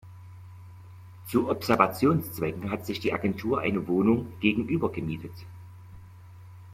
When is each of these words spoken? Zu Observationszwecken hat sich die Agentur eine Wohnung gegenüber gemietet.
Zu 1.27 1.47
Observationszwecken 1.47 2.71
hat 2.71 2.87
sich 2.87 2.99
die 2.99 3.13
Agentur 3.13 3.59
eine 3.61 3.87
Wohnung 3.87 4.33
gegenüber 4.39 4.91
gemietet. 4.91 5.45